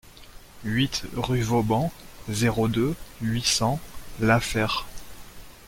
huit 0.63 1.03
rue 1.13 1.41
Vauban, 1.43 1.91
zéro 2.27 2.67
deux, 2.67 2.95
huit 3.21 3.45
cents, 3.45 3.79
La 4.19 4.39
Fère 4.39 4.87